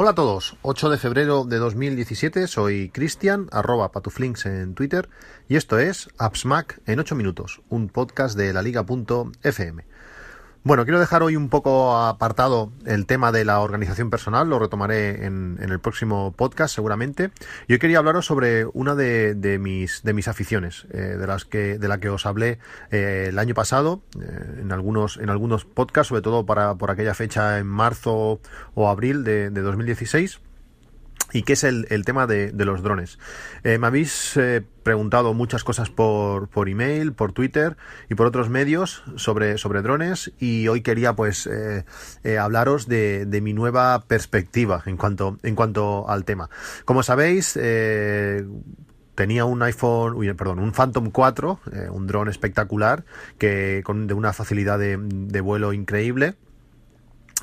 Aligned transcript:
Hola 0.00 0.10
a 0.10 0.14
todos, 0.14 0.56
8 0.62 0.90
de 0.90 0.96
febrero 0.96 1.42
de 1.42 1.56
2017, 1.56 2.46
soy 2.46 2.88
Cristian, 2.90 3.48
arroba 3.50 3.90
patuflinks 3.90 4.46
en 4.46 4.76
Twitter, 4.76 5.08
y 5.48 5.56
esto 5.56 5.80
es 5.80 6.08
AppsMac 6.18 6.80
en 6.86 7.00
8 7.00 7.16
minutos, 7.16 7.62
un 7.68 7.88
podcast 7.88 8.38
de 8.38 8.52
la 8.52 8.62
liga.fm. 8.62 9.84
Bueno, 10.68 10.84
quiero 10.84 11.00
dejar 11.00 11.22
hoy 11.22 11.34
un 11.34 11.48
poco 11.48 11.96
apartado 11.96 12.70
el 12.84 13.06
tema 13.06 13.32
de 13.32 13.46
la 13.46 13.60
organización 13.60 14.10
personal, 14.10 14.50
lo 14.50 14.58
retomaré 14.58 15.24
en, 15.24 15.56
el 15.62 15.80
próximo 15.80 16.34
podcast 16.36 16.74
seguramente. 16.74 17.30
Yo 17.68 17.78
quería 17.78 18.00
hablaros 18.00 18.26
sobre 18.26 18.66
una 18.74 18.94
de, 18.94 19.58
mis, 19.58 20.02
de 20.02 20.12
mis 20.12 20.28
aficiones, 20.28 20.86
eh, 20.90 21.16
de, 21.18 21.26
las 21.26 21.46
que, 21.46 21.78
de 21.78 21.88
la 21.88 22.00
que 22.00 22.10
os 22.10 22.26
hablé 22.26 22.58
eh, 22.90 23.28
el 23.30 23.38
año 23.38 23.54
pasado, 23.54 24.02
eh, 24.20 24.58
en, 24.60 24.70
algunos, 24.70 25.16
en 25.16 25.30
algunos 25.30 25.64
podcasts, 25.64 26.08
sobre 26.08 26.20
todo 26.20 26.44
para, 26.44 26.74
por 26.74 26.90
aquella 26.90 27.14
fecha 27.14 27.56
en 27.56 27.66
marzo 27.66 28.38
o 28.74 28.88
abril 28.90 29.24
de, 29.24 29.48
de 29.48 29.62
2016 29.62 30.38
y 31.32 31.42
que 31.42 31.54
es 31.54 31.64
el, 31.64 31.86
tema 32.04 32.26
de, 32.26 32.52
los 32.52 32.82
drones. 32.82 33.18
Eh, 33.64 33.78
me 33.78 33.86
habéis 33.86 34.36
eh, 34.36 34.62
preguntado 34.82 35.34
muchas 35.34 35.64
cosas 35.64 35.90
por, 35.90 36.48
por 36.48 36.68
email, 36.68 37.12
por 37.12 37.32
Twitter 37.32 37.76
y 38.08 38.14
por 38.14 38.26
otros 38.26 38.48
medios 38.48 39.02
sobre, 39.16 39.58
sobre 39.58 39.82
drones 39.82 40.32
y 40.38 40.68
hoy 40.68 40.80
quería 40.80 41.14
pues 41.14 41.46
eh, 41.46 42.38
hablaros 42.38 42.88
de, 42.88 43.26
de, 43.26 43.40
mi 43.40 43.52
nueva 43.52 44.04
perspectiva 44.06 44.82
en 44.86 44.96
cuanto, 44.96 45.38
en 45.42 45.54
cuanto 45.54 46.08
al 46.08 46.24
tema. 46.24 46.48
Como 46.84 47.02
sabéis, 47.02 47.58
tenía 49.14 49.44
un 49.44 49.62
iPhone, 49.62 50.14
uy, 50.14 50.32
perdón, 50.34 50.60
un 50.60 50.72
Phantom 50.72 51.10
4, 51.10 51.60
un 51.90 52.06
dron 52.06 52.28
espectacular 52.28 53.04
que 53.36 53.82
con 53.84 54.06
de 54.06 54.14
una 54.14 54.32
facilidad 54.32 54.78
de, 54.78 54.98
de 54.98 55.40
vuelo 55.40 55.72
increíble 55.72 56.36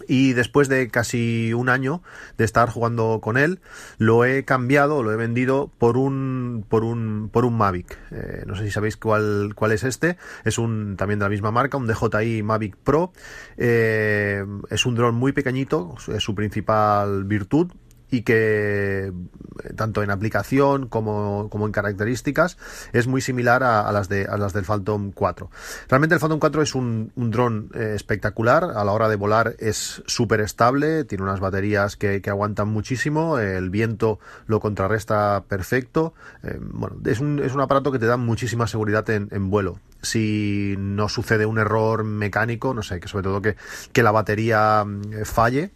y 0.07 0.33
después 0.33 0.67
de 0.67 0.89
casi 0.89 1.53
un 1.53 1.69
año 1.69 2.01
de 2.37 2.45
estar 2.45 2.69
jugando 2.69 3.19
con 3.21 3.37
él, 3.37 3.59
lo 3.97 4.25
he 4.25 4.43
cambiado, 4.43 5.03
lo 5.03 5.11
he 5.11 5.15
vendido 5.15 5.71
por 5.77 5.97
un 5.97 6.65
por 6.67 6.83
un 6.83 7.29
por 7.31 7.45
un 7.45 7.57
Mavic. 7.57 7.97
Eh, 8.11 8.43
no 8.45 8.55
sé 8.55 8.65
si 8.65 8.71
sabéis 8.71 8.97
cuál 8.97 9.53
cuál 9.55 9.71
es 9.71 9.83
este. 9.83 10.17
Es 10.43 10.57
un 10.57 10.95
también 10.97 11.19
de 11.19 11.25
la 11.25 11.29
misma 11.29 11.51
marca, 11.51 11.77
un 11.77 11.87
DJI 11.87 12.43
Mavic 12.43 12.75
Pro. 12.77 13.13
Eh, 13.57 14.45
es 14.69 14.85
un 14.85 14.95
dron 14.95 15.15
muy 15.15 15.31
pequeñito, 15.31 15.95
es 16.13 16.23
su 16.23 16.35
principal 16.35 17.23
virtud 17.23 17.71
y 18.15 18.21
que 18.21 19.07
eh, 19.07 19.73
tanto 19.75 20.01
en 20.01 20.09
aplicación 20.09 20.87
como, 20.87 21.49
en 21.51 21.71
características 21.71 22.57
es 22.93 23.07
muy 23.07 23.21
similar 23.21 23.63
a, 23.63 23.91
las 23.91 24.07
de 24.07 24.25
a 24.25 24.37
las 24.37 24.53
del 24.53 24.63
Phantom 24.63 25.11
4. 25.11 25.49
Realmente 25.89 26.15
el 26.15 26.21
Phantom 26.21 26.39
4 26.39 26.61
es 26.61 26.75
un, 26.75 27.11
un 27.15 27.31
dron 27.31 27.69
eh, 27.73 27.93
espectacular, 27.95 28.63
a 28.63 28.83
la 28.85 28.91
hora 28.93 29.09
de 29.09 29.17
volar 29.17 29.55
es 29.59 30.01
súper 30.05 30.39
estable, 30.39 31.03
tiene 31.03 31.23
unas 31.23 31.39
baterías 31.39 31.97
que, 31.97 32.21
aguantan 32.25 32.69
muchísimo, 32.69 33.37
el 33.37 33.69
viento 33.69 34.19
lo 34.47 34.59
contrarresta 34.59 35.43
perfecto, 35.47 36.13
eh, 36.43 36.57
bueno, 36.59 36.97
es 37.05 37.19
un, 37.19 37.39
es 37.39 37.53
un 37.53 37.61
aparato 37.61 37.91
que 37.91 37.99
te 37.99 38.07
da 38.07 38.17
muchísima 38.17 38.67
seguridad 38.67 39.09
en, 39.09 39.27
en 39.31 39.49
vuelo. 39.49 39.79
Si 40.01 40.75
no 40.77 41.09
sucede 41.09 41.45
un 41.45 41.59
error 41.59 42.03
mecánico, 42.03 42.73
no 42.73 42.81
sé, 42.81 42.99
que 42.99 43.07
sobre 43.07 43.23
todo 43.23 43.41
que, 43.41 43.55
que 43.91 44.03
la 44.03 44.11
batería 44.11 44.83
mm, 44.85 45.23
falle, 45.23 45.71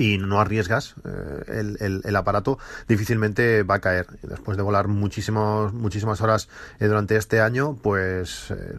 y 0.00 0.16
no 0.16 0.40
arriesgas 0.40 0.94
eh, 1.04 2.00
el, 2.04 2.16
aparato, 2.16 2.58
difícilmente 2.88 3.64
va 3.64 3.74
a 3.74 3.80
caer. 3.80 4.06
Después 4.22 4.56
de 4.56 4.62
volar 4.62 4.88
muchísimos, 4.88 5.74
muchísimas 5.74 6.22
horas 6.22 6.48
eh, 6.78 6.86
durante 6.86 7.16
este 7.16 7.42
año, 7.42 7.76
pues 7.82 8.50
eh, 8.50 8.78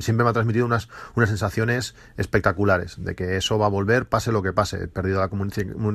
siempre 0.00 0.24
me 0.24 0.30
ha 0.30 0.32
transmitido 0.32 0.64
unas, 0.64 0.88
unas 1.16 1.28
sensaciones 1.28 1.94
espectaculares 2.16 2.96
de 2.96 3.14
que 3.14 3.36
eso 3.36 3.58
va 3.58 3.66
a 3.66 3.68
volver, 3.68 4.06
pase 4.06 4.32
lo 4.32 4.42
que 4.42 4.54
pase. 4.54 4.84
He 4.84 4.88
perdido 4.88 5.18
la, 5.20 5.28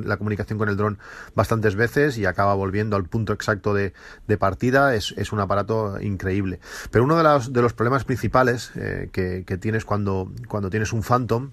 la 0.04 0.16
comunicación 0.16 0.56
con 0.56 0.68
el 0.68 0.76
dron 0.76 1.00
bastantes 1.34 1.74
veces 1.74 2.16
y 2.16 2.26
acaba 2.26 2.54
volviendo 2.54 2.94
al 2.94 3.06
punto 3.06 3.32
exacto 3.32 3.74
de, 3.74 3.92
partida. 4.38 4.94
Es, 4.94 5.12
es, 5.16 5.32
un 5.32 5.40
aparato 5.40 6.00
increíble. 6.00 6.60
Pero 6.92 7.02
uno 7.02 7.16
de 7.16 7.24
los, 7.24 7.52
de 7.52 7.60
los 7.60 7.72
problemas 7.72 8.04
principales 8.04 8.70
que, 9.12 9.42
que 9.44 9.58
tienes 9.58 9.84
cuando, 9.84 10.30
cuando 10.46 10.70
tienes 10.70 10.92
un 10.92 11.02
Phantom 11.02 11.50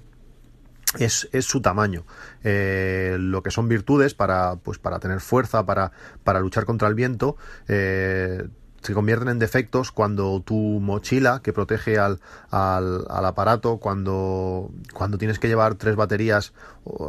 es, 1.00 1.28
es, 1.32 1.46
su 1.46 1.62
tamaño. 1.62 2.06
Eh, 2.44 3.18
lo 3.20 3.44
que 3.44 3.52
son 3.52 3.68
virtudes 3.68 4.14
para, 4.14 4.56
pues, 4.56 4.80
para 4.80 5.00
tener 5.00 5.20
fuerza, 5.20 5.66
para, 5.66 5.92
para 6.24 6.40
luchar 6.40 6.66
contra 6.66 6.88
el 6.88 6.96
viento, 6.96 7.38
eh, 7.68 8.48
se 8.82 8.94
convierten 8.94 9.28
en 9.28 9.40
defectos 9.40 9.92
cuando 9.92 10.42
tu 10.42 10.56
mochila 10.56 11.42
que 11.44 11.52
protege 11.52 11.98
al, 11.98 12.20
al, 12.52 13.06
aparato, 13.26 13.78
cuando, 13.78 14.72
cuando 14.94 15.18
tienes 15.18 15.40
que 15.40 15.48
llevar 15.48 15.76
tres 15.76 15.96
baterías, 15.96 16.54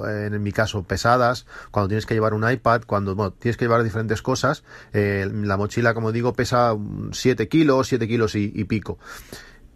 en 0.08 0.42
mi 0.42 0.50
caso 0.50 0.82
pesadas, 0.82 1.46
cuando 1.70 1.88
tienes 1.88 2.06
que 2.06 2.14
llevar 2.14 2.34
un 2.34 2.50
iPad, 2.50 2.82
cuando 2.86 3.14
bueno, 3.14 3.32
tienes 3.32 3.56
que 3.56 3.66
llevar 3.66 3.84
diferentes 3.84 4.22
cosas, 4.22 4.64
eh, 4.92 5.30
la 5.32 5.56
mochila, 5.56 5.94
como 5.94 6.10
digo, 6.10 6.32
pesa 6.32 6.74
7 7.12 7.48
kilos, 7.48 7.86
7 7.86 8.08
kilos 8.08 8.34
y 8.34 8.64
pico. 8.64 8.98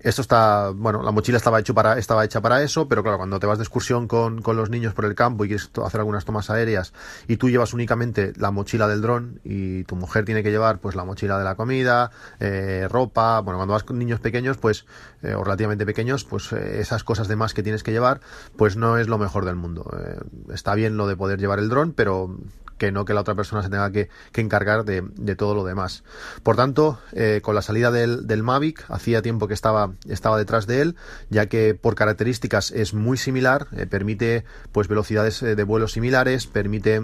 Esto 0.03 0.23
está, 0.23 0.71
bueno, 0.75 1.03
la 1.03 1.13
mochila 1.13 1.37
estaba, 1.37 1.61
hecho 1.61 1.75
para, 1.75 1.97
estaba 1.97 2.25
hecha 2.25 2.41
para 2.41 2.63
eso, 2.63 2.89
pero 2.89 3.03
claro, 3.03 3.19
cuando 3.19 3.39
te 3.39 3.47
vas 3.47 3.59
de 3.59 3.65
excursión 3.65 4.09
con, 4.09 4.43
con 4.43 4.57
los 4.57 4.69
niños 4.69 4.95
por 4.95 5.05
el 5.05 5.15
campo 5.15 5.45
y 5.45 5.49
quieres 5.49 5.71
hacer 5.85 6.01
algunas 6.01 6.25
tomas 6.25 6.51
aéreas 6.51 6.93
y 7.29 7.37
tú 7.37 7.49
llevas 7.49 7.73
únicamente 7.73 8.33
la 8.37 8.51
mochila 8.51 8.89
del 8.89 9.01
dron 9.01 9.41
y 9.45 9.85
tu 9.85 9.95
mujer 9.95 10.25
tiene 10.25 10.43
que 10.43 10.51
llevar 10.51 10.81
pues 10.81 10.97
la 10.97 11.05
mochila 11.05 11.39
de 11.39 11.45
la 11.45 11.55
comida, 11.55 12.11
eh, 12.41 12.89
ropa, 12.91 13.41
bueno, 13.41 13.59
cuando 13.59 13.75
vas 13.75 13.85
con 13.85 13.99
niños 13.99 14.19
pequeños, 14.19 14.57
pues, 14.59 14.87
eh, 15.23 15.35
o 15.35 15.45
relativamente 15.45 15.87
pequeños, 15.87 16.25
pues 16.25 16.53
eh, 16.53 16.81
esas 16.81 17.05
cosas 17.05 17.29
de 17.29 17.37
más 17.37 17.55
que 17.55 17.63
tienes 17.63 17.85
que 17.85 17.93
llevar, 17.93 18.21
pues 18.57 18.77
no 18.77 18.99
es 18.99 19.07
lo 19.07 19.19
mejor 19.19 19.45
del 19.45 19.57
mundo. 19.57 19.89
está 20.53 20.75
bien 20.75 20.97
lo 20.97 21.07
de 21.07 21.17
poder 21.17 21.39
llevar 21.39 21.59
el 21.61 21.69
dron, 21.69 21.93
pero 21.93 22.37
que 22.79 22.93
no 22.93 23.05
que 23.05 23.15
la 23.15 23.21
otra 23.21 23.35
persona 23.35 23.63
se 23.63 23.71
tenga 23.71 23.91
que, 23.91 24.09
encargar 24.35 24.85
de, 24.85 25.03
todo 25.37 25.55
lo 25.55 25.65
demás. 25.65 26.03
Por 26.43 26.57
tanto, 26.57 26.99
eh, 27.13 27.41
con 27.43 27.55
la 27.55 27.63
salida 27.63 27.91
del, 27.91 28.43
Mavic, 28.43 28.85
hacía 28.89 29.23
tiempo 29.23 29.49
que 29.49 29.55
estaba, 29.55 29.93
estaba 30.09 30.39
detrás 30.39 30.67
de 30.67 30.83
él, 30.83 30.97
ya 31.31 31.47
que 31.47 31.75
por 31.75 31.95
características 31.95 32.71
es 32.71 32.95
muy 32.95 33.17
similar, 33.17 33.69
eh, 33.77 33.87
permite 33.87 34.45
pues 34.73 34.89
velocidades 34.89 35.43
eh, 35.43 35.55
de 35.55 35.65
vuelo 35.65 35.89
similares, 35.89 36.47
permite 36.47 37.03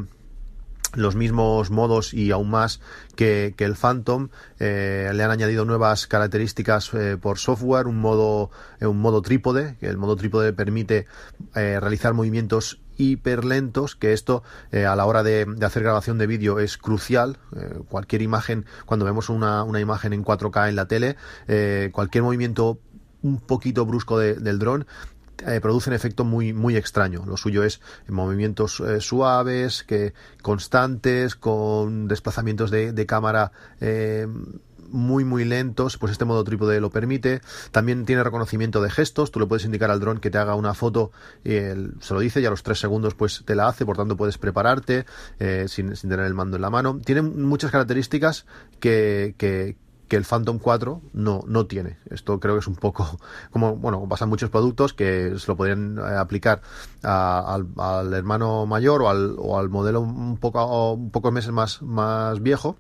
los 0.95 1.17
mismos 1.17 1.71
modos 1.71 2.15
y 2.15 2.31
aún 2.31 2.51
más 2.51 2.81
que, 3.15 3.55
el 3.59 3.77
Phantom 3.77 4.31
le 4.59 5.23
han 5.23 5.31
añadido 5.31 5.67
nuevas 5.67 6.07
características 6.07 6.91
por 7.21 7.39
software 7.39 7.87
un 7.87 8.01
modo 8.01 8.51
un 8.81 8.99
modo 8.99 9.21
trípode 9.21 9.77
que 9.81 9.87
el 9.87 9.99
modo 9.99 10.17
trípode 10.17 10.55
permite 10.55 11.07
realizar 11.53 12.15
movimientos 12.15 12.81
hiper 12.98 13.44
lentos, 13.44 13.97
que 13.97 14.12
esto 14.12 14.42
eh, 14.72 14.84
a 14.84 14.94
la 14.97 15.06
hora 15.06 15.22
de, 15.22 15.47
hacer 15.62 15.82
grabación 15.82 16.19
de 16.19 16.26
vídeo 16.26 16.59
es 16.59 16.76
crucial. 16.76 17.38
Eh, 17.56 17.81
cualquier 17.88 18.20
imagen, 18.20 18.66
cuando 18.84 19.06
vemos 19.06 19.31
una, 19.31 19.62
una, 19.62 19.81
imagen 19.81 20.12
en 20.12 20.25
4K 20.25 20.69
en 20.69 20.76
la 20.76 20.86
tele, 20.86 21.16
eh, 21.47 21.91
cualquier 21.92 22.25
movimiento 22.25 22.78
un 23.22 23.41
poquito 23.41 23.86
brusco 23.86 24.19
del 24.19 24.59
dron 24.59 24.86
produce 25.62 25.91
un 25.91 25.94
efecto 25.94 26.25
muy 26.25 26.53
muy 26.53 26.76
extraño. 26.76 27.25
Lo 27.25 27.36
suyo 27.36 27.62
es 27.62 27.81
movimientos 28.09 28.82
suaves, 28.98 29.84
que 29.84 30.12
constantes, 30.42 31.36
con 31.36 32.09
desplazamientos 32.09 32.72
de, 32.72 32.92
de 32.92 33.06
cámara 33.06 33.53
muy 34.91 35.25
muy 35.25 35.44
lentos, 35.44 35.99
pues 35.99 36.12
este 36.12 36.25
modo 36.25 36.44
trípode 36.44 36.81
lo 36.81 36.91
permite. 36.91 37.41
También 37.71 38.04
tiene 38.04 38.22
reconocimiento 38.22 38.81
de 38.82 38.91
gestos, 38.91 39.31
tú 39.31 39.41
le 39.41 39.47
puedes 39.47 39.65
indicar 39.65 39.91
al 39.91 40.00
dron 40.00 40.19
que 40.19 40.31
te 40.31 40.38
haga 40.38 40.54
una 40.54 40.75
foto 40.75 41.12
él 41.44 41.94
se 42.00 42.15
lo 42.15 42.21
dice 42.21 42.41
y 42.41 42.47
a 42.47 42.50
los 42.50 42.62
tres 42.62 42.78
segundos 42.78 43.15
pues 43.15 43.43
te 43.44 43.54
la 43.54 43.69
hace, 43.69 43.84
por 43.87 43.97
tanto 43.97 44.16
puedes 44.16 44.38
prepararte 44.38 45.06
eh, 45.38 45.66
sin, 45.69 45.93
tener 45.93 46.21
el 46.21 46.34
mando 46.34 46.56
en 46.56 46.62
la 46.62 46.71
mano. 46.71 46.98
Tiene 47.04 47.22
muchas 47.22 47.71
características 47.71 48.47
que, 48.81 49.34
que, 49.37 49.77
el 50.10 50.25
Phantom 50.25 50.59
4 50.59 51.03
no, 51.12 51.44
no 51.47 51.66
tiene. 51.66 51.98
Esto 52.09 52.41
creo 52.41 52.54
que 52.54 52.60
es 52.60 52.66
un 52.66 52.77
poco 52.77 53.19
como, 53.50 53.77
bueno, 53.77 54.06
pasan 54.09 54.28
muchos 54.28 54.50
productos 54.50 54.94
que 54.94 55.34
se 55.38 55.47
lo 55.47 55.56
podrían 55.56 55.98
eh, 55.98 56.16
aplicar 56.16 56.62
al, 57.03 57.69
al, 57.77 58.15
hermano 58.15 58.66
mayor 58.66 59.03
o 59.03 59.10
al, 59.10 59.37
o 59.38 59.59
al 59.59 59.69
modelo 59.69 60.00
un 60.00 60.39
poco, 60.39 60.92
un 60.92 61.10
poco 61.10 61.30
meses 61.30 61.53
más, 61.53 61.83
más 61.83 62.42
viejo 62.42 62.77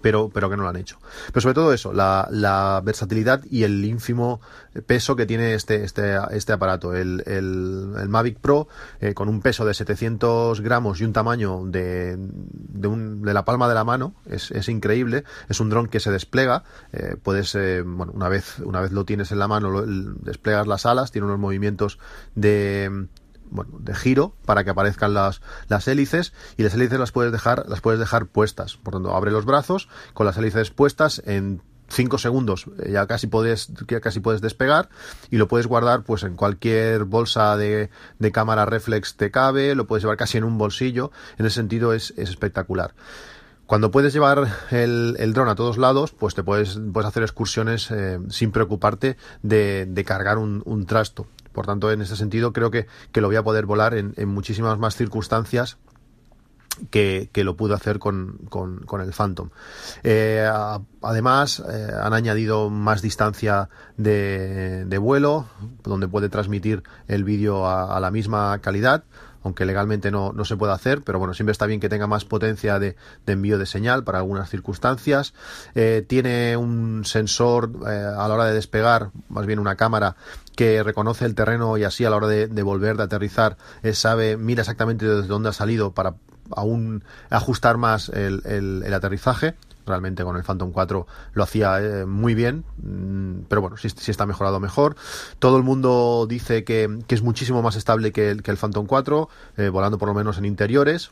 pero, 0.00 0.30
pero 0.32 0.48
que 0.50 0.56
no 0.56 0.62
lo 0.62 0.68
han 0.68 0.76
hecho. 0.76 0.98
Pero 1.28 1.40
sobre 1.40 1.54
todo 1.54 1.72
eso, 1.72 1.92
la, 1.92 2.28
la 2.30 2.80
versatilidad 2.84 3.42
y 3.50 3.64
el 3.64 3.84
ínfimo 3.84 4.40
peso 4.86 5.16
que 5.16 5.26
tiene 5.26 5.54
este, 5.54 5.84
este, 5.84 6.16
este 6.30 6.52
aparato. 6.52 6.94
El, 6.94 7.22
el, 7.26 7.94
el 7.98 8.08
Mavic 8.08 8.38
Pro, 8.38 8.68
eh, 9.00 9.14
con 9.14 9.28
un 9.28 9.40
peso 9.40 9.64
de 9.64 9.74
700 9.74 10.60
gramos 10.60 11.00
y 11.00 11.04
un 11.04 11.12
tamaño 11.12 11.62
de, 11.66 12.16
de, 12.18 12.88
un, 12.88 13.22
de 13.22 13.34
la 13.34 13.44
palma 13.44 13.68
de 13.68 13.74
la 13.74 13.84
mano, 13.84 14.14
es, 14.26 14.50
es 14.50 14.68
increíble. 14.68 15.24
Es 15.48 15.60
un 15.60 15.70
dron 15.70 15.88
que 15.88 16.00
se 16.00 16.10
despliega. 16.10 16.64
Eh, 16.92 17.16
puedes, 17.22 17.54
eh, 17.54 17.82
bueno, 17.82 18.12
una 18.14 18.28
vez, 18.28 18.58
una 18.60 18.80
vez 18.80 18.92
lo 18.92 19.04
tienes 19.04 19.32
en 19.32 19.38
la 19.38 19.48
mano, 19.48 19.70
lo, 19.70 19.84
desplegas 19.86 20.66
las 20.66 20.86
alas, 20.86 21.10
tiene 21.10 21.26
unos 21.26 21.38
movimientos 21.38 21.98
de 22.34 23.08
bueno, 23.50 23.78
de 23.78 23.94
giro 23.94 24.34
para 24.44 24.64
que 24.64 24.70
aparezcan 24.70 25.14
las, 25.14 25.40
las 25.68 25.88
hélices 25.88 26.32
y 26.56 26.62
las 26.62 26.74
hélices 26.74 26.98
las 26.98 27.12
puedes 27.12 27.32
dejar 27.32 27.68
las 27.68 27.80
puedes 27.80 28.00
dejar 28.00 28.26
puestas. 28.26 28.76
Por 28.76 28.94
tanto 28.94 29.14
abre 29.14 29.30
los 29.30 29.44
brazos 29.44 29.88
con 30.14 30.26
las 30.26 30.36
hélices 30.36 30.70
puestas 30.70 31.22
en 31.26 31.62
5 31.88 32.18
segundos. 32.18 32.66
Eh, 32.78 32.92
ya 32.92 33.06
casi 33.06 33.26
puedes 33.26 33.70
ya 33.88 34.00
casi 34.00 34.20
puedes 34.20 34.40
despegar 34.40 34.88
y 35.30 35.36
lo 35.36 35.48
puedes 35.48 35.66
guardar 35.66 36.02
pues 36.02 36.22
en 36.22 36.36
cualquier 36.36 37.04
bolsa 37.04 37.56
de, 37.56 37.90
de 38.18 38.32
cámara 38.32 38.66
reflex 38.66 39.16
te 39.16 39.30
cabe 39.30 39.74
lo 39.74 39.86
puedes 39.86 40.02
llevar 40.02 40.16
casi 40.16 40.38
en 40.38 40.44
un 40.44 40.58
bolsillo. 40.58 41.10
En 41.38 41.46
ese 41.46 41.56
sentido 41.56 41.92
es, 41.92 42.12
es 42.16 42.30
espectacular. 42.30 42.94
Cuando 43.68 43.90
puedes 43.90 44.14
llevar 44.14 44.48
el, 44.70 45.14
el 45.18 45.34
dron 45.34 45.50
a 45.50 45.54
todos 45.54 45.76
lados, 45.76 46.12
pues 46.12 46.34
te 46.34 46.42
puedes, 46.42 46.80
puedes 46.90 47.06
hacer 47.06 47.22
excursiones 47.22 47.90
eh, 47.90 48.18
sin 48.30 48.50
preocuparte 48.50 49.18
de, 49.42 49.84
de 49.84 50.04
cargar 50.04 50.38
un, 50.38 50.62
un, 50.64 50.86
trasto. 50.86 51.26
Por 51.52 51.66
tanto, 51.66 51.90
en 51.90 52.00
ese 52.00 52.16
sentido, 52.16 52.52
creo 52.52 52.70
que, 52.70 52.86
que 53.12 53.20
lo 53.20 53.28
voy 53.28 53.36
a 53.36 53.42
poder 53.42 53.66
volar 53.66 53.94
en, 53.94 54.14
en 54.16 54.28
muchísimas 54.28 54.78
más 54.78 54.96
circunstancias 54.96 55.78
que, 56.90 57.30
lo 57.34 57.56
pude 57.56 57.74
hacer 57.74 57.98
con, 57.98 58.38
con, 58.48 59.00
el 59.00 59.12
Phantom. 59.12 59.50
Eh, 60.02 60.48
además, 61.02 61.62
eh, 61.68 61.92
han 62.00 62.12
añadido 62.12 62.70
más 62.70 63.02
distancia 63.02 63.68
de, 63.96 64.98
vuelo, 65.00 65.46
donde 65.82 66.08
puede 66.08 66.28
transmitir 66.28 66.82
el 67.06 67.24
vídeo 67.24 67.68
a, 67.68 67.98
la 68.00 68.10
misma 68.10 68.58
calidad 68.60 69.04
aunque 69.44 69.64
legalmente 69.64 70.10
no, 70.10 70.32
no, 70.32 70.44
se 70.44 70.56
puede 70.56 70.72
hacer, 70.72 71.02
pero 71.02 71.20
bueno, 71.20 71.32
siempre 71.32 71.52
está 71.52 71.64
bien 71.64 71.78
que 71.78 71.88
tenga 71.88 72.08
más 72.08 72.24
potencia 72.24 72.80
de, 72.80 72.96
envío 73.24 73.56
de 73.56 73.66
señal 73.66 74.02
para 74.02 74.18
algunas 74.18 74.50
circunstancias. 74.50 75.32
Eh, 75.76 76.04
tiene 76.06 76.56
un 76.56 77.04
sensor 77.04 77.70
a 77.86 78.28
la 78.28 78.34
hora 78.34 78.46
de 78.46 78.52
despegar, 78.52 79.10
más 79.28 79.46
bien 79.46 79.60
una 79.60 79.76
cámara 79.76 80.16
que 80.56 80.82
reconoce 80.82 81.24
el 81.24 81.36
terreno 81.36 81.78
y 81.78 81.84
así 81.84 82.04
a 82.04 82.10
la 82.10 82.16
hora 82.16 82.26
de, 82.26 82.62
volver, 82.62 82.96
de 82.96 83.04
aterrizar, 83.04 83.56
sabe, 83.92 84.36
mira 84.36 84.62
exactamente 84.62 85.06
desde 85.06 85.28
dónde 85.28 85.50
ha 85.50 85.52
salido 85.52 85.94
para 85.94 86.16
aún 86.56 87.04
ajustar 87.30 87.76
más 87.76 88.08
el, 88.08 88.42
el, 88.44 88.94
aterrizaje 88.94 89.54
realmente 89.86 90.22
con 90.22 90.36
el 90.36 90.42
Phantom 90.42 90.70
4 90.70 91.06
lo 91.32 91.42
hacía 91.42 91.80
eh, 91.80 92.04
muy 92.04 92.34
bien, 92.34 92.64
mm, 92.82 93.46
pero 93.48 93.62
bueno, 93.62 93.76
si, 93.76 93.88
si, 93.88 94.10
está 94.10 94.26
mejorado 94.26 94.60
mejor. 94.60 94.96
Todo 95.38 95.56
el 95.56 95.62
mundo 95.62 96.26
dice 96.28 96.62
que, 96.64 96.98
que 97.06 97.14
es 97.14 97.22
muchísimo 97.22 97.62
más 97.62 97.74
estable 97.74 98.12
que 98.12 98.30
el, 98.30 98.42
que 98.42 98.50
el 98.50 98.58
Phantom 98.58 98.86
4, 98.86 99.28
eh, 99.56 99.68
volando 99.70 99.96
por 99.96 100.08
lo 100.08 100.14
menos 100.14 100.36
en 100.36 100.44
interiores. 100.44 101.10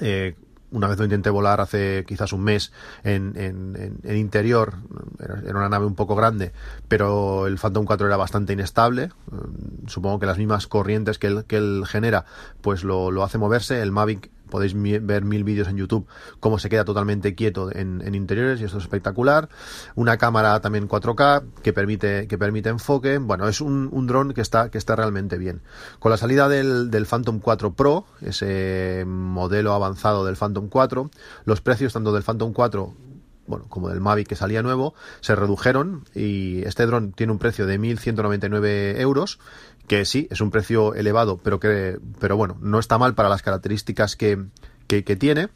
Eh, 0.00 0.34
una 0.72 0.88
vez 0.88 0.98
lo 0.98 1.04
intenté 1.04 1.30
volar 1.30 1.60
hace 1.60 2.04
quizás 2.06 2.32
un 2.32 2.42
mes 2.42 2.72
en, 3.04 3.32
en, 3.36 3.98
en, 4.02 4.16
interior, 4.16 4.74
era 5.18 5.58
una 5.58 5.68
nave 5.68 5.86
un 5.86 5.94
poco 5.94 6.14
grande, 6.14 6.52
pero 6.88 7.46
el 7.46 7.58
Phantom 7.58 7.84
4 7.84 8.06
era 8.06 8.16
bastante 8.16 8.52
inestable. 8.52 9.10
Mm, 9.30 9.88
supongo 9.88 10.18
que 10.18 10.26
las 10.26 10.38
mismas 10.38 10.66
corrientes 10.66 11.18
que 11.18 11.26
él, 11.28 11.44
que 11.46 11.56
él 11.56 11.84
genera, 11.86 12.24
pues 12.60 12.84
lo, 12.84 13.10
lo 13.10 13.24
hace 13.24 13.38
moverse. 13.38 13.80
El 13.82 13.92
Mavic 13.92 14.30
podéis 14.50 14.74
ver 14.74 15.24
mil 15.24 15.44
vídeos 15.44 15.68
en 15.68 15.76
YouTube 15.76 16.06
cómo 16.40 16.58
se 16.58 16.68
queda 16.68 16.84
totalmente 16.84 17.34
quieto 17.34 17.70
en, 17.74 18.14
interiores 18.14 18.60
y 18.60 18.64
esto 18.64 18.78
es 18.78 18.84
espectacular. 18.84 19.48
Una 19.94 20.18
cámara 20.18 20.60
también 20.60 20.88
4K 20.88 21.44
que 21.62 21.72
permite, 21.72 22.26
que 22.28 22.38
permite 22.38 22.68
enfoque. 22.68 23.18
Bueno, 23.18 23.48
es 23.48 23.60
un, 23.60 23.88
un 23.92 24.06
dron 24.06 24.34
que 24.34 24.40
está, 24.40 24.70
que 24.70 24.78
está 24.78 24.96
realmente 24.96 25.38
bien. 25.38 25.62
Con 25.98 26.10
la 26.10 26.16
salida 26.16 26.48
del, 26.48 26.90
del 26.90 27.06
Phantom 27.06 27.38
4 27.40 27.74
Pro, 27.74 28.04
ese 28.20 29.04
modelo 29.06 29.72
avanzado 29.72 30.24
del 30.24 30.36
Phantom 30.36 30.68
4, 30.68 31.10
los 31.44 31.60
precios 31.60 31.92
tanto 31.92 32.12
del 32.12 32.22
Phantom 32.22 32.52
4 32.52 33.09
bueno, 33.50 33.66
como 33.68 33.90
del 33.90 34.00
Mavic 34.00 34.28
que 34.28 34.36
salía 34.36 34.62
nuevo, 34.62 34.94
se 35.20 35.34
redujeron 35.34 36.04
y 36.14 36.62
este 36.62 36.86
dron 36.86 37.12
tiene 37.12 37.32
un 37.32 37.38
precio 37.38 37.66
de 37.66 37.78
1.199 37.78 38.98
euros 39.00 39.38
que 39.86 40.04
sí, 40.04 40.28
es 40.30 40.40
un 40.40 40.50
precio 40.50 40.94
elevado, 40.94 41.36
pero 41.36 41.58
que, 41.58 41.98
pero 42.20 42.36
bueno, 42.36 42.56
no 42.60 42.78
está 42.78 42.96
mal 42.96 43.14
para 43.14 43.28
las 43.28 43.42
características 43.42 44.14
que, 44.14 44.38
que, 44.86 45.02
que 45.02 45.16
tiene 45.16 45.48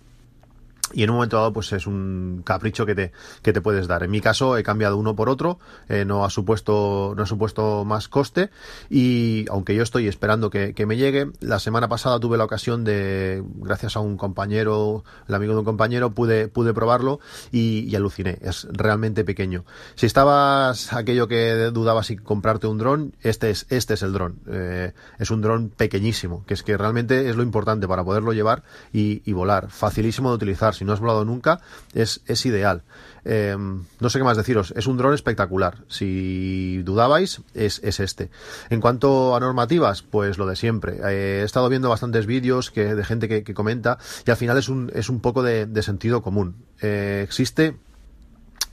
y 0.94 1.02
en 1.02 1.10
un 1.10 1.16
momento 1.16 1.36
dado 1.36 1.52
pues 1.52 1.72
es 1.72 1.86
un 1.86 2.42
capricho 2.44 2.86
que 2.86 2.94
te, 2.94 3.12
que 3.42 3.52
te 3.52 3.60
puedes 3.60 3.86
dar. 3.86 4.02
En 4.02 4.10
mi 4.10 4.20
caso 4.20 4.56
he 4.56 4.62
cambiado 4.62 4.96
uno 4.96 5.14
por 5.16 5.28
otro, 5.28 5.58
eh, 5.88 6.04
no 6.04 6.24
ha 6.24 6.30
supuesto, 6.30 7.14
no 7.16 7.22
ha 7.22 7.26
supuesto 7.26 7.84
más 7.84 8.08
coste 8.08 8.50
y 8.88 9.44
aunque 9.50 9.74
yo 9.74 9.82
estoy 9.82 10.08
esperando 10.08 10.50
que, 10.50 10.74
que, 10.74 10.86
me 10.86 10.96
llegue, 10.96 11.30
la 11.40 11.58
semana 11.58 11.88
pasada 11.88 12.20
tuve 12.20 12.36
la 12.36 12.44
ocasión 12.44 12.84
de, 12.84 13.42
gracias 13.56 13.96
a 13.96 14.00
un 14.00 14.16
compañero, 14.16 15.04
el 15.28 15.34
amigo 15.34 15.52
de 15.54 15.60
un 15.60 15.64
compañero, 15.64 16.10
pude, 16.10 16.48
pude 16.48 16.72
probarlo 16.72 17.20
y, 17.50 17.88
y 17.88 17.96
aluciné, 17.96 18.38
es 18.42 18.66
realmente 18.70 19.24
pequeño. 19.24 19.64
Si 19.94 20.06
estabas 20.06 20.92
aquello 20.92 21.28
que 21.28 21.70
dudabas 21.72 22.06
si 22.06 22.16
comprarte 22.16 22.66
un 22.66 22.78
dron, 22.78 23.14
este 23.22 23.50
es, 23.50 23.66
este 23.70 23.94
es 23.94 24.02
el 24.02 24.12
dron. 24.12 24.38
Eh, 24.46 24.92
es 25.18 25.30
un 25.30 25.40
dron 25.40 25.70
pequeñísimo, 25.70 26.44
que 26.46 26.54
es 26.54 26.62
que 26.62 26.76
realmente 26.76 27.28
es 27.28 27.36
lo 27.36 27.42
importante 27.42 27.88
para 27.88 28.04
poderlo 28.04 28.32
llevar 28.32 28.62
y, 28.92 29.22
y 29.24 29.32
volar, 29.32 29.70
facilísimo 29.70 30.30
de 30.30 30.36
utilizar 30.36 30.74
no 30.84 30.92
has 30.92 31.00
volado 31.00 31.24
nunca, 31.24 31.60
es, 31.94 32.20
es 32.26 32.44
ideal. 32.46 32.82
Eh, 33.24 33.56
no 33.56 34.10
sé 34.10 34.18
qué 34.18 34.24
más 34.24 34.36
deciros, 34.36 34.72
es 34.76 34.86
un 34.86 34.96
dron 34.96 35.14
espectacular. 35.14 35.78
Si 35.88 36.82
dudabais, 36.82 37.40
es, 37.54 37.80
es, 37.82 38.00
este. 38.00 38.30
En 38.70 38.80
cuanto 38.80 39.34
a 39.34 39.40
normativas, 39.40 40.02
pues 40.02 40.38
lo 40.38 40.46
de 40.46 40.56
siempre. 40.56 40.98
Eh, 41.04 41.40
he 41.40 41.44
estado 41.44 41.68
viendo 41.68 41.88
bastantes 41.88 42.26
vídeos 42.26 42.70
que, 42.70 42.94
de 42.94 43.04
gente 43.04 43.28
que, 43.28 43.42
que, 43.42 43.54
comenta 43.54 43.98
y 44.26 44.30
al 44.30 44.36
final 44.36 44.58
es 44.58 44.68
un, 44.68 44.90
es 44.94 45.08
un 45.08 45.20
poco 45.20 45.42
de, 45.42 45.66
de 45.66 45.82
sentido 45.82 46.22
común. 46.22 46.56
Eh, 46.80 47.22
existe 47.24 47.76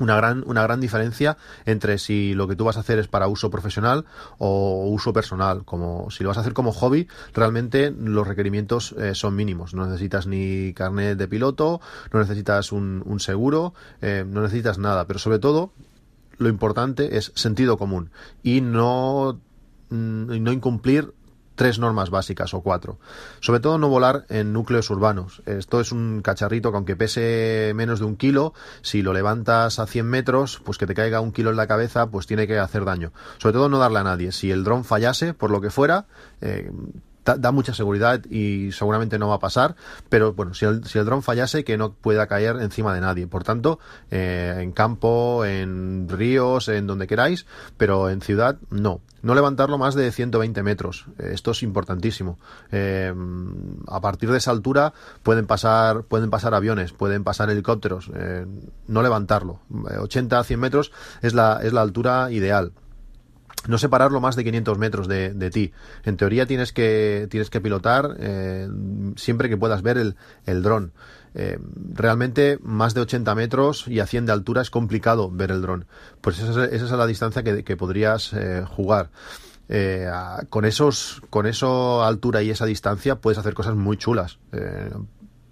una 0.02 0.16
gran, 0.16 0.44
una 0.48 0.64
gran 0.64 0.82
diferencia 0.82 1.38
entre 1.66 1.98
si 1.98 2.34
lo 2.34 2.48
que 2.48 2.56
tú 2.56 2.66
vas 2.66 2.78
a 2.78 2.82
hacer 2.82 3.00
es 3.00 3.08
para 3.08 3.28
uso 3.28 3.50
profesional 3.50 4.06
o 4.38 4.86
uso 4.88 5.14
personal. 5.14 5.64
Como 5.64 6.10
si 6.10 6.24
lo 6.24 6.30
vas 6.30 6.38
a 6.38 6.42
hacer 6.42 6.54
como 6.54 6.72
hobby, 6.72 7.08
realmente 7.34 7.92
los 7.92 8.28
requerimientos 8.28 8.94
eh, 8.98 9.16
son 9.16 9.36
mínimos. 9.36 9.74
No 9.74 9.86
necesitas 9.86 10.28
ni 10.28 10.74
carnet 10.74 11.18
de 11.18 11.28
piloto, 11.28 11.82
no 12.12 12.20
necesitas 12.20 12.72
un, 12.72 13.04
un 13.06 13.20
seguro, 13.20 13.74
eh, 14.02 14.26
no 14.28 14.42
necesitas 14.42 14.78
nada. 14.80 15.06
Pero 15.06 15.20
sobre 15.20 15.40
todo, 15.40 15.72
lo 16.38 16.50
importante 16.50 17.18
es 17.18 17.32
sentido 17.36 17.78
común 17.78 18.10
y 18.42 18.62
no, 18.62 19.40
mm, 19.90 20.42
no 20.42 20.52
incumplir 20.52 21.14
tres 21.56 21.80
normas 21.80 22.10
básicas 22.10 22.54
o 22.54 22.62
cuatro. 22.62 23.00
Sobre 23.40 23.60
todo 23.60 23.78
no 23.78 23.90
volar 23.90 24.26
en 24.30 24.54
núcleos 24.54 24.90
urbanos. 24.90 25.42
Esto 25.46 25.80
es 25.80 25.92
un 25.92 26.22
cacharrito 26.22 26.72
que 26.72 26.78
aunque 26.78 26.96
pese 26.96 27.74
menos 27.76 28.00
de 28.00 28.06
un 28.06 28.16
kilo, 28.16 28.54
si 28.82 29.02
lo 29.02 29.14
levantas 29.14 29.80
a 29.80 29.88
100 29.88 30.06
metros, 30.06 30.62
pues 30.64 30.78
que 30.78 30.88
te 30.88 30.96
caiga 30.96 31.22
un 31.22 31.32
kilo 31.32 31.50
en 31.50 31.58
la 31.58 31.68
cabeza, 31.68 32.08
pues 32.10 32.28
tiene 32.28 32.48
que 32.48 32.58
hacer 32.60 32.86
daño. 32.86 33.12
Sobre 33.38 33.54
todo 33.54 33.70
no 33.70 33.80
darle 33.80 34.00
a 34.00 34.04
nadie. 34.04 34.32
Si 34.32 34.52
el 34.52 34.64
dron 34.64 34.84
fallase, 34.84 35.34
por 35.34 35.52
lo 35.52 35.62
que 35.62 35.70
fuera, 35.70 36.06
eh, 36.42 36.72
da, 37.24 37.52
mucha 37.52 37.74
seguridad 37.74 38.24
y 38.30 38.72
seguramente 38.72 39.20
no 39.20 39.30
va 39.30 39.36
a 39.36 39.40
pasar, 39.40 39.76
pero 40.10 40.34
bueno, 40.34 40.54
si 40.54 40.66
el, 40.66 40.84
si 40.86 40.98
el 41.00 41.06
dron 41.06 41.24
fallase, 41.24 41.64
que 41.64 41.78
no 41.78 41.94
pueda 41.94 42.28
caer 42.28 42.58
encima 42.62 42.94
de 42.94 43.02
nadie. 43.02 43.28
Por 43.28 43.44
tanto, 43.44 43.80
eh, 44.10 44.58
en 44.60 44.72
campo, 44.72 45.46
en 45.46 46.08
ríos, 46.10 46.68
en 46.68 46.88
donde 46.88 47.08
queráis, 47.08 47.46
pero 47.78 48.10
en 48.10 48.22
ciudad, 48.22 48.58
no. 48.70 49.02
No 49.22 49.36
levantarlo 49.36 49.78
más 49.78 49.94
de 49.94 50.12
120 50.12 50.64
metros. 50.64 51.06
Esto 51.20 51.52
es 51.52 51.62
importantísimo. 51.62 52.40
Eh, 52.72 53.14
a 53.88 54.02
partir 54.02 54.32
de 54.32 54.40
esa 54.40 54.50
altura 54.50 54.94
pueden 55.22 55.46
pasar, 55.46 56.04
pueden 56.04 56.32
pasar 56.32 56.56
aviones, 56.56 56.92
pueden 56.92 57.24
pasar 57.24 57.52
helicópteros. 57.52 58.10
Eh, 58.16 58.48
no 58.88 59.04
levantarlo. 59.04 59.60
80 60.00 60.40
a 60.40 60.44
100 60.44 60.60
metros 60.60 60.92
es 61.22 61.36
la, 61.36 61.60
es 61.62 61.72
la 61.72 61.82
altura 61.82 62.32
ideal 62.32 62.72
no 63.68 63.78
separarlo 63.78 64.22
más 64.22 64.36
de 64.36 64.44
500 64.44 64.78
metros 64.78 65.08
de, 65.08 65.34
de, 65.34 65.50
ti. 65.52 65.72
En 66.04 66.18
teoría 66.18 66.46
tienes 66.46 66.74
que, 66.74 67.28
tienes 67.30 67.50
que 67.50 67.62
pilotar 67.62 68.16
eh, 68.20 68.68
siempre 69.16 69.50
que 69.50 69.58
puedas 69.58 69.82
ver 69.82 69.98
el, 69.98 70.16
el 70.46 70.64
dron. 70.64 70.94
Eh, 71.34 71.60
realmente 71.94 72.60
más 72.62 72.94
de 72.94 73.02
80 73.02 73.34
metros 73.36 73.88
y 73.88 74.00
a 74.00 74.08
100 74.08 74.26
de 74.26 74.32
altura 74.34 74.62
es 74.62 74.70
complicado 74.70 75.30
ver 75.32 75.52
el 75.52 75.62
dron. 75.62 75.86
Pues 76.22 76.40
esa, 76.40 76.66
es 76.66 76.92
la 76.92 77.08
distancia 77.08 77.44
que, 77.44 77.64
que 77.64 77.78
podrías 77.78 78.34
eh, 78.34 78.64
jugar. 78.68 79.10
Con 80.50 80.66
esos, 80.66 81.22
con 81.30 81.46
esa 81.46 82.06
altura 82.06 82.42
y 82.42 82.50
esa 82.50 82.66
distancia 82.66 83.22
puedes 83.22 83.38
hacer 83.38 83.54
cosas 83.54 83.74
muy 83.74 83.96
chulas. 83.96 84.38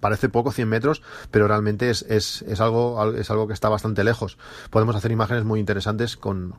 Parece 0.01 0.27
poco 0.27 0.51
100 0.51 0.67
metros, 0.67 1.01
pero 1.31 1.47
realmente 1.47 1.89
es, 1.89 2.01
es, 2.09 2.41
es, 2.41 2.59
algo, 2.59 3.13
es 3.13 3.31
algo 3.31 3.47
que 3.47 3.53
está 3.53 3.69
bastante 3.69 4.03
lejos. 4.03 4.37
Podemos 4.71 4.97
hacer 4.97 5.11
imágenes 5.11 5.45
muy 5.45 5.61
interesantes 5.61 6.17
con, 6.17 6.55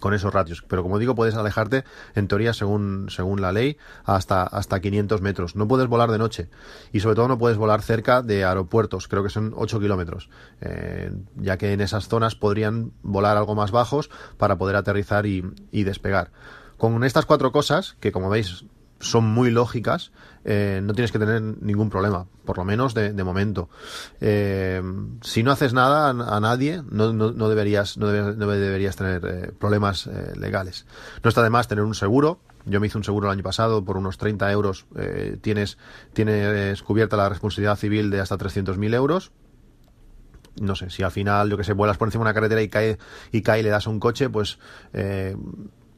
con 0.00 0.14
esos 0.14 0.32
ratios. 0.34 0.64
Pero 0.66 0.82
como 0.82 0.98
digo, 0.98 1.14
puedes 1.14 1.34
alejarte, 1.34 1.84
en 2.14 2.26
teoría, 2.28 2.52
según, 2.52 3.06
según 3.10 3.40
la 3.40 3.52
ley, 3.52 3.76
hasta, 4.04 4.42
hasta 4.42 4.80
500 4.80 5.20
metros. 5.20 5.56
No 5.56 5.68
puedes 5.68 5.86
volar 5.86 6.10
de 6.10 6.18
noche. 6.18 6.50
Y 6.92 7.00
sobre 7.00 7.14
todo 7.14 7.28
no 7.28 7.38
puedes 7.38 7.58
volar 7.58 7.82
cerca 7.82 8.22
de 8.22 8.44
aeropuertos. 8.44 9.06
Creo 9.06 9.22
que 9.22 9.30
son 9.30 9.52
8 9.56 9.78
kilómetros. 9.80 10.28
Eh, 10.60 11.12
ya 11.36 11.56
que 11.56 11.72
en 11.72 11.80
esas 11.80 12.08
zonas 12.08 12.34
podrían 12.34 12.92
volar 13.02 13.36
algo 13.36 13.54
más 13.54 13.70
bajos 13.70 14.10
para 14.36 14.58
poder 14.58 14.76
aterrizar 14.76 15.26
y, 15.26 15.44
y 15.70 15.84
despegar. 15.84 16.32
Con 16.76 17.04
estas 17.04 17.26
cuatro 17.26 17.52
cosas, 17.52 17.96
que 18.00 18.10
como 18.10 18.30
veis 18.30 18.64
son 19.00 19.24
muy 19.24 19.50
lógicas, 19.50 20.12
eh, 20.44 20.80
no 20.82 20.92
tienes 20.92 21.10
que 21.10 21.18
tener 21.18 21.40
ningún 21.42 21.90
problema, 21.90 22.26
por 22.44 22.58
lo 22.58 22.64
menos 22.64 22.94
de, 22.94 23.12
momento. 23.24 23.68
Eh, 24.20 24.82
si 25.22 25.42
no 25.42 25.50
haces 25.50 25.72
nada 25.72 26.10
a, 26.10 26.40
nadie, 26.40 26.82
no, 26.90 27.12
no, 27.12 27.48
deberías, 27.48 27.96
no, 27.96 28.12
no 28.12 28.46
deberías 28.46 28.96
tener 28.96 29.24
eh, 29.24 29.52
problemas 29.58 30.08
legales. 30.36 30.86
No 31.24 31.28
está 31.28 31.42
de 31.42 31.50
más 31.50 31.66
tener 31.66 31.84
un 31.84 31.94
seguro. 31.94 32.40
Yo 32.66 32.78
me 32.78 32.86
hice 32.86 32.98
un 32.98 33.04
seguro 33.04 33.28
el 33.28 33.32
año 33.32 33.42
pasado 33.42 33.84
por 33.84 33.96
unos 33.96 34.18
30 34.18 34.52
euros. 34.52 34.86
Tienes, 35.40 35.78
tienes 36.12 36.82
cubierta 36.82 37.16
la 37.16 37.28
responsabilidad 37.30 37.76
civil 37.76 38.10
de 38.10 38.20
hasta 38.20 38.36
300.000 38.36 38.94
euros 38.94 39.32
no 40.60 40.74
sé, 40.74 40.90
si 40.90 41.02
al 41.02 41.12
final, 41.12 41.48
yo 41.48 41.56
que 41.56 41.64
sé, 41.64 41.72
vuelas 41.72 41.96
por 41.96 42.08
encima 42.08 42.22
de 42.24 42.28
una 42.28 42.34
carretera 42.34 42.60
y 42.60 42.68
cae, 42.68 42.98
y 43.32 43.40
cae 43.40 43.60
y 43.60 43.62
le 43.62 43.70
das 43.70 43.86
a 43.86 43.90
un 43.90 43.98
coche, 43.98 44.28
pues 44.28 44.58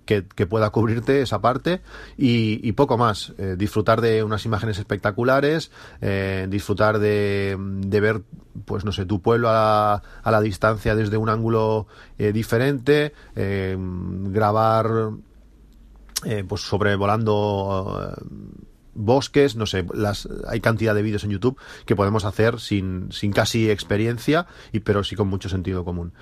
que, 0.04 0.22
pueda 0.46 0.70
cubrirte 0.70 1.22
esa 1.22 1.40
parte 1.40 1.80
y, 2.16 2.72
poco 2.72 2.98
más. 2.98 3.32
Eh, 3.38 3.56
disfrutar 3.56 4.00
de 4.00 4.22
unas 4.22 4.44
imágenes 4.44 4.78
espectaculares, 4.78 5.70
eh, 6.00 6.46
disfrutar 6.48 6.98
de, 6.98 7.56
de, 7.58 8.00
ver, 8.00 8.22
pues 8.64 8.84
no 8.84 8.92
sé, 8.92 9.06
tu 9.06 9.20
pueblo 9.20 9.48
a 9.50 10.02
la, 10.24 10.40
distancia 10.40 10.94
desde 10.94 11.16
un 11.16 11.28
ángulo 11.28 11.86
eh, 12.18 12.32
diferente, 12.32 13.12
grabar 13.34 15.10
pues 16.46 16.60
sobrevolando 16.60 18.14
bosques, 18.94 19.56
no 19.56 19.66
sé, 19.66 19.84
las, 19.94 20.28
hay 20.46 20.60
cantidad 20.60 20.94
de 20.94 21.02
vídeos 21.02 21.24
en 21.24 21.30
YouTube 21.30 21.58
que 21.86 21.96
podemos 21.96 22.24
hacer 22.24 22.60
sin, 22.60 23.10
sin 23.12 23.32
casi 23.32 23.70
experiencia, 23.70 24.46
y, 24.72 24.80
pero 24.80 25.04
sí 25.04 25.16
con 25.16 25.28
mucho 25.28 25.48
sentido 25.48 25.84
común. 25.84 26.12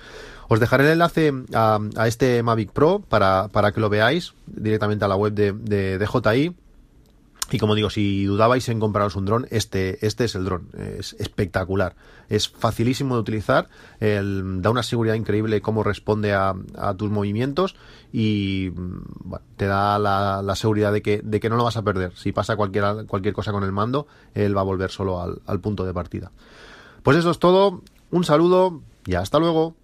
Os 0.47 0.59
dejaré 0.59 0.85
el 0.85 0.91
enlace 0.91 1.31
a, 1.53 1.79
este 2.05 2.43
Mavic 2.43 2.71
Pro 2.71 2.99
para, 2.99 3.47
para, 3.49 3.71
que 3.71 3.79
lo 3.79 3.89
veáis 3.89 4.33
directamente 4.47 5.05
a 5.05 5.07
la 5.07 5.15
web 5.15 5.33
de, 5.33 5.53
de 5.53 5.97
DJI 5.97 6.55
y 7.51 7.59
como 7.59 7.75
digo, 7.75 7.89
si 7.89 8.23
dudabais 8.23 8.67
en 8.69 8.79
compraros 8.79 9.15
un 9.15 9.25
dron, 9.25 9.47
este, 9.51 10.05
este 10.05 10.23
es 10.23 10.35
el 10.35 10.45
dron. 10.45 10.69
Es 10.97 11.13
espectacular. 11.19 11.95
Es 12.29 12.47
facilísimo 12.47 13.15
de 13.15 13.21
utilizar. 13.21 13.67
da 13.99 14.69
una 14.69 14.83
seguridad 14.83 15.15
increíble 15.15 15.61
cómo 15.61 15.83
responde 15.83 16.33
a, 16.33 16.55
tus 16.97 17.11
movimientos 17.11 17.75
y 18.13 18.71
te 19.57 19.65
da 19.65 19.99
la, 19.99 20.55
seguridad 20.55 20.93
de 20.93 21.01
que, 21.01 21.21
de 21.23 21.39
que 21.41 21.49
no 21.49 21.57
lo 21.57 21.65
vas 21.65 21.75
a 21.75 21.83
perder. 21.83 22.13
Si 22.15 22.31
pasa 22.31 22.55
cualquier, 22.55 23.05
cualquier 23.07 23.33
cosa 23.33 23.51
con 23.51 23.63
el 23.63 23.73
mando, 23.73 24.07
él 24.33 24.55
va 24.55 24.61
a 24.61 24.65
volver 24.65 24.89
solo 24.89 25.21
al, 25.21 25.41
al 25.45 25.59
punto 25.59 25.85
de 25.85 25.93
partida. 25.93 26.31
Pues 27.03 27.17
eso 27.17 27.31
es 27.31 27.39
todo. 27.39 27.81
Un 28.11 28.23
saludo 28.23 28.81
y 29.05 29.15
hasta 29.15 29.39
luego. 29.39 29.75